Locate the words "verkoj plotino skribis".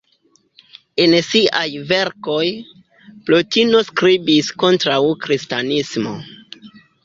1.91-4.53